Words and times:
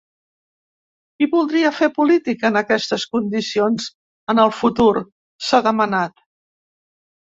“Qui 1.19 1.27
voldrà 1.33 1.73
fer 1.81 1.91
política 1.99 2.51
en 2.51 2.59
aquestes 2.63 3.07
condicions 3.13 3.89
en 4.35 4.45
el 4.49 4.59
futur?”, 4.65 4.93
s’ha 5.51 5.65
demanat. 5.73 6.31